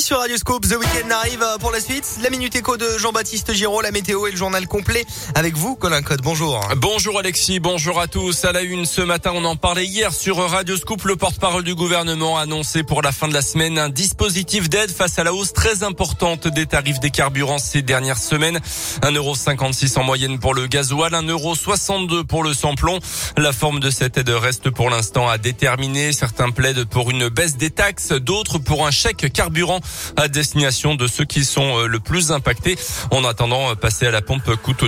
[0.00, 2.18] sur The Weekend arrive pour la suite.
[2.22, 6.22] La Minute de Jean-Baptiste Giraud, la météo et le journal complet avec vous, Colin Code.
[6.22, 6.66] Bonjour.
[6.78, 8.46] Bonjour Alexis, bonjour à tous.
[8.46, 11.04] À la une ce matin, on en parlait hier sur Radio Scoop.
[11.04, 14.90] Le porte-parole du gouvernement a annoncé pour la fin de la semaine un dispositif d'aide
[14.90, 18.60] face à la hausse très importante des tarifs des carburants ces dernières semaines.
[19.02, 22.98] 1,56€ en moyenne pour le gasoil, 1,62€ pour le samplon.
[23.36, 26.14] La forme de cette aide reste pour l'instant à déterminer.
[26.14, 29.80] Certains plaident pour une baisse des taxes, d'autres pour un chèque carburant carburant
[30.16, 32.78] à destination de ceux qui sont euh, le plus impactés.
[33.10, 34.84] En attendant, euh, passer à la pompe coûte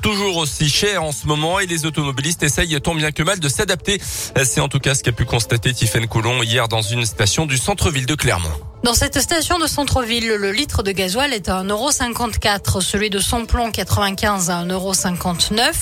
[0.00, 3.48] toujours aussi cher en ce moment et les automobilistes essayent tant bien que mal de
[3.48, 4.00] s'adapter.
[4.44, 7.58] C'est en tout cas ce qu'a pu constater Tiffaine Coulon hier dans une station du
[7.58, 8.75] centre-ville de Clermont.
[8.84, 13.72] Dans cette station de centre-ville, le litre de gasoil est à 1,54€, celui de samplon
[13.72, 15.72] 95 à 1,59€.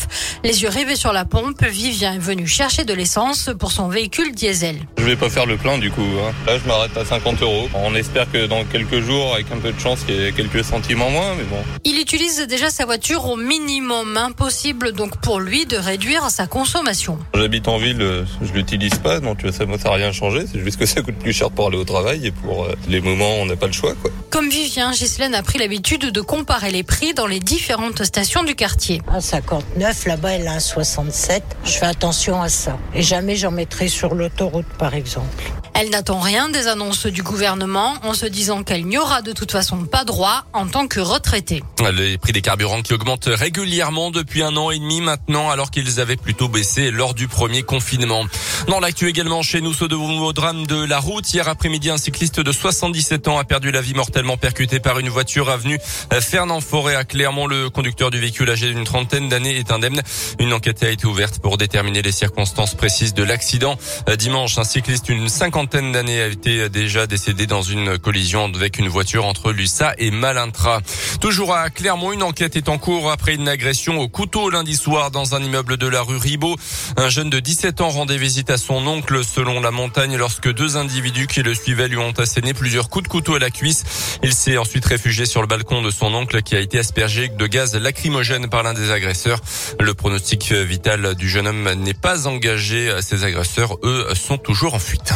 [0.43, 4.33] Les yeux rivés sur la pompe, Vivien est venu chercher de l'essence pour son véhicule
[4.33, 4.77] diesel.
[4.97, 6.01] Je vais pas faire le plein du coup.
[6.02, 6.33] Hein.
[6.47, 7.69] Là, je m'arrête à 50 euros.
[7.75, 10.65] On espère que dans quelques jours, avec un peu de chance, il y ait quelques
[10.65, 11.63] centimes en moins, mais bon.
[11.85, 14.16] Il utilise déjà sa voiture au minimum.
[14.16, 17.18] Impossible donc pour lui de réduire sa consommation.
[17.35, 20.46] J'habite en ville, je l'utilise pas, donc ça n'a rien changé.
[20.51, 23.01] C'est juste que ça coûte plus cher pour aller au travail et pour euh, les
[23.01, 23.95] moments, on n'a pas le choix.
[24.01, 24.10] Quoi.
[24.30, 28.54] Comme Vivien, Ghislaine a pris l'habitude de comparer les prix dans les différentes stations du
[28.54, 29.01] quartier.
[29.13, 31.43] À 59, là-bas, elle a un 67.
[31.65, 32.79] Je fais attention à ça.
[32.95, 35.52] Et jamais j'en mettrai sur l'autoroute, par exemple.
[35.77, 39.51] Elle n'attend rien des annonces du gouvernement en se disant qu'elle n'y aura de toute
[39.51, 41.65] façon pas droit en tant que retraitée.
[41.93, 45.99] Les prix des carburants qui augmentent régulièrement depuis un an et demi maintenant alors qu'ils
[45.99, 48.25] avaient plutôt baissé lors du premier confinement.
[48.69, 51.35] Dans l'actu également chez nous, ce nouveau drame de la route.
[51.35, 55.09] Hier après-midi, un cycliste de 77 ans a perdu la vie mortellement percuté par une
[55.09, 55.80] voiture avenue
[56.13, 57.49] Fernand-Forêt à Clermont.
[57.49, 60.02] Le conducteur du véhicule âgé d'une trentaine d'années est indemne.
[60.39, 63.77] Une enquête a été ouverte pour déterminer les circonstances précises de l'accident.
[64.17, 68.88] Dimanche, un cycliste d'une cinquantaine d'années a été déjà décédé dans une collision avec une
[68.88, 70.81] voiture entre Lussa et Malintra.
[71.21, 75.10] Toujours à Clermont, une enquête est en cours après une agression au couteau lundi soir
[75.10, 76.56] dans un immeuble de la rue Ribot.
[76.97, 80.77] Un jeune de 17 ans rendait visite à son oncle selon la montagne lorsque deux
[80.77, 83.84] individus qui le suivaient lui ont asséné plusieurs coups de couteau à la cuisse.
[84.22, 87.47] Il s'est ensuite réfugié sur le balcon de son oncle qui a été aspergé de
[87.47, 89.41] gaz lacrymogène par l'un des agresseurs.
[89.81, 92.93] Le pronostic vital du jeune homme n'est pas engagé.
[93.00, 95.15] Ses agresseurs, eux, sont toujours en fuite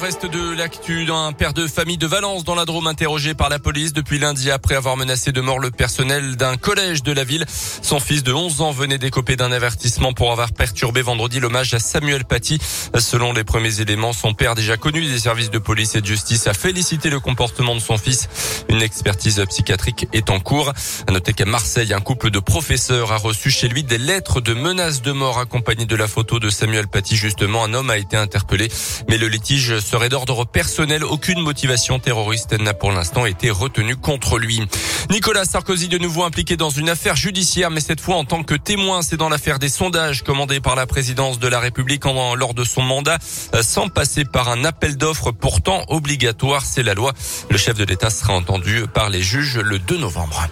[0.00, 3.58] reste de l'actu d'un père de famille de Valence dans la Drôme interrogé par la
[3.58, 7.44] police depuis lundi après avoir menacé de mort le personnel d'un collège de la ville.
[7.82, 11.78] Son fils de 11 ans venait d'écoper d'un avertissement pour avoir perturbé vendredi l'hommage à
[11.78, 12.58] Samuel Paty.
[12.98, 16.46] Selon les premiers éléments, son père déjà connu des services de police et de justice
[16.46, 18.28] a félicité le comportement de son fils.
[18.70, 20.72] Une expertise psychiatrique est en cours.
[21.08, 24.54] À noter qu'à Marseille, un couple de professeurs a reçu chez lui des lettres de
[24.54, 27.16] menaces de mort accompagnées de la photo de Samuel Paty.
[27.16, 28.68] Justement, un homme a été interpellé,
[29.10, 31.02] mais le litige serait d'ordre personnel.
[31.02, 34.62] Aucune motivation terroriste n'a pour l'instant été retenue contre lui.
[35.10, 38.54] Nicolas Sarkozy de nouveau impliqué dans une affaire judiciaire, mais cette fois en tant que
[38.54, 39.02] témoin.
[39.02, 42.82] C'est dans l'affaire des sondages commandés par la présidence de la République lors de son
[42.82, 43.18] mandat,
[43.56, 46.64] euh, sans passer par un appel d'offres pourtant obligatoire.
[46.64, 47.12] C'est la loi.
[47.50, 50.46] Le chef de l'État sera entendu par les juges le 2 novembre.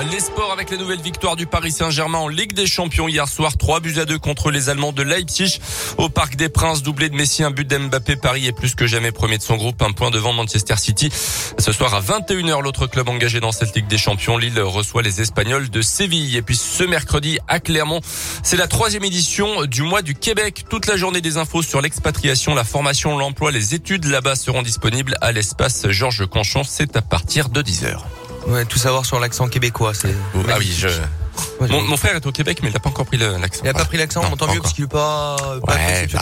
[0.00, 3.56] Les sports avec la nouvelle victoire du Paris Saint-Germain en Ligue des Champions hier soir.
[3.56, 5.60] 3 buts à 2 contre les Allemands de Leipzig.
[5.96, 8.16] Au Parc des Princes, doublé de Messi, un but d'Mbappé.
[8.16, 9.80] Paris est plus que jamais premier de son groupe.
[9.82, 11.10] Un point devant Manchester City.
[11.58, 15.20] Ce soir à 21h, l'autre club engagé dans cette Ligue des Champions, Lille, reçoit les
[15.20, 16.36] Espagnols de Séville.
[16.36, 18.00] Et puis ce mercredi à Clermont,
[18.42, 20.64] c'est la troisième édition du mois du Québec.
[20.68, 25.16] Toute la journée des infos sur l'expatriation, la formation, l'emploi, les études là-bas seront disponibles
[25.20, 26.64] à l'espace Georges Conchon.
[26.64, 27.98] C'est à partir de 10h.
[28.46, 30.14] Ouais, tout savoir sur l'accent québécois, c'est.
[30.48, 30.88] Ah oui, je.
[31.60, 33.62] mon, frère est au Québec, mais il n'a pas encore pris l'accent.
[33.62, 36.20] Il n'a pas pris l'accent, on entend mieux parce qu'il n'est pas, pas ouais, bah.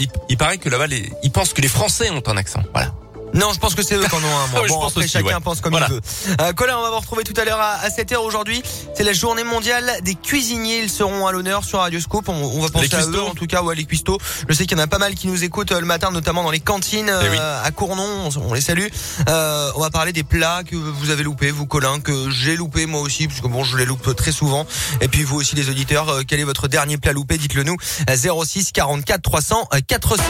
[0.00, 0.86] Il, il, paraît que là-bas,
[1.22, 2.62] il pense que les Français ont un accent.
[2.72, 2.92] Voilà.
[3.34, 4.46] Non, je pense que c'est eux qui en ont un.
[4.48, 4.66] Moi.
[4.68, 6.00] bon, après, chacun pense comme il veut.
[6.40, 8.62] Euh, Colin, on va vous retrouver tout à l'heure à, 7h aujourd'hui.
[8.94, 10.80] C'est la journée mondiale des cuisiniers.
[10.80, 12.28] Ils seront à l'honneur sur Radio Scoop.
[12.28, 14.18] On, va penser à eux, en tout cas, ou à les cuistots.
[14.48, 16.42] Je sais qu'il y en a pas mal qui nous écoutent euh, le matin, notamment
[16.42, 18.28] dans les cantines eh euh, à Cournon.
[18.36, 18.86] On, les salue.
[19.28, 22.86] Euh, on va parler des plats que vous avez loupés, vous, Colin, que j'ai loupé
[22.86, 24.66] moi aussi, puisque bon, je les loupe très souvent.
[25.00, 27.38] Et puis vous aussi, les auditeurs, quel est votre dernier plat loupé?
[27.38, 27.76] Dites-le nous.
[28.08, 30.24] 06 44 300 400.